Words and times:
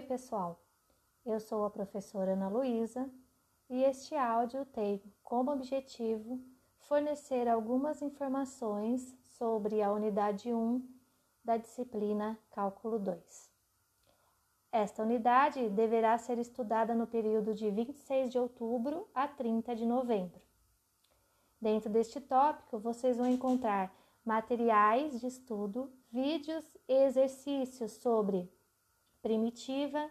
pessoal. 0.00 0.58
Eu 1.26 1.38
sou 1.38 1.64
a 1.64 1.70
professora 1.70 2.32
Ana 2.32 2.48
Luísa 2.48 3.10
e 3.68 3.84
este 3.84 4.14
áudio 4.14 4.64
tem 4.64 5.02
como 5.22 5.52
objetivo 5.52 6.40
fornecer 6.78 7.48
algumas 7.48 8.00
informações 8.00 9.14
sobre 9.24 9.82
a 9.82 9.92
unidade 9.92 10.52
1 10.52 10.82
da 11.44 11.56
disciplina 11.56 12.38
Cálculo 12.50 12.98
2. 12.98 13.50
Esta 14.70 15.02
unidade 15.02 15.68
deverá 15.68 16.16
ser 16.16 16.38
estudada 16.38 16.94
no 16.94 17.06
período 17.06 17.54
de 17.54 17.70
26 17.70 18.30
de 18.30 18.38
outubro 18.38 19.06
a 19.14 19.28
30 19.28 19.76
de 19.76 19.84
novembro. 19.84 20.40
Dentro 21.60 21.90
deste 21.90 22.20
tópico, 22.20 22.78
vocês 22.78 23.18
vão 23.18 23.26
encontrar 23.26 23.94
materiais 24.24 25.20
de 25.20 25.26
estudo, 25.26 25.92
vídeos 26.10 26.64
e 26.88 26.94
exercícios 26.94 27.92
sobre 27.92 28.50
primitiva, 29.22 30.10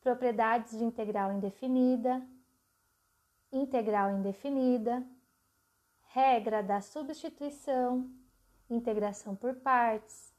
propriedades 0.00 0.76
de 0.76 0.84
integral 0.84 1.32
indefinida, 1.32 2.26
integral 3.52 4.10
indefinida, 4.18 5.06
regra 6.08 6.62
da 6.62 6.80
substituição, 6.80 8.10
integração 8.68 9.36
por 9.36 9.54
partes, 9.56 10.34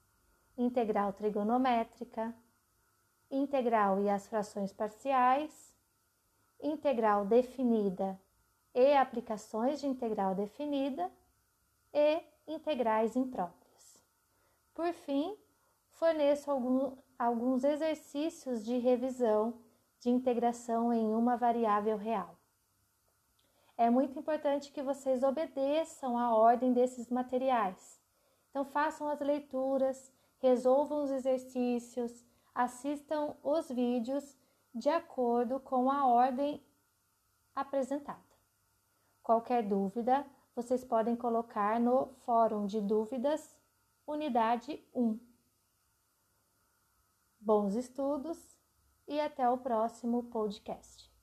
integral 0.58 1.14
trigonométrica, 1.14 2.34
integral 3.30 4.02
e 4.02 4.10
as 4.10 4.28
frações 4.28 4.72
parciais, 4.74 5.76
integral 6.62 7.26
definida 7.26 8.20
e 8.74 8.94
aplicações 8.96 9.80
de 9.80 9.88
integral 9.88 10.36
definida 10.36 11.12
e 11.94 12.22
integrais 12.48 13.16
impróprias. 13.16 14.00
Por 14.74 14.92
fim, 14.94 15.38
forneço 15.96 16.52
algum, 16.52 16.96
alguns 17.18 17.64
exercícios 17.64 18.64
de 18.64 18.78
revisão 18.78 19.60
de 20.00 20.10
integração 20.10 20.94
em 20.94 21.14
uma 21.14 21.36
variável 21.36 21.98
real. 21.98 22.38
É 23.78 23.90
muito 23.90 24.18
importante 24.18 24.72
que 24.72 24.84
vocês 24.84 25.24
obedeçam 25.24 26.18
a 26.18 26.34
ordem 26.34 26.72
desses 26.72 27.10
materiais. 27.10 28.00
Então, 28.50 28.64
façam 28.64 29.10
as 29.10 29.20
leituras, 29.20 30.12
resolvam 30.40 31.04
os 31.04 31.12
exercícios, 31.12 32.24
assistam 32.54 33.36
os 33.44 33.68
vídeos 33.70 34.38
de 34.74 34.90
acordo 34.90 35.60
com 35.60 35.90
a 35.92 36.06
ordem 36.06 36.64
apresentada. 37.54 38.20
Qualquer 39.24 39.64
dúvida, 39.64 40.26
vocês 40.56 40.84
podem 40.84 41.16
colocar 41.16 41.80
no 41.80 42.14
Fórum 42.26 42.66
de 42.66 42.80
Dúvidas, 42.80 43.58
Unidade 44.06 44.82
1. 44.94 45.35
Bons 47.46 47.76
estudos 47.76 48.58
e 49.08 49.20
até 49.20 49.48
o 49.48 49.60
próximo 49.60 50.24
podcast. 50.32 51.15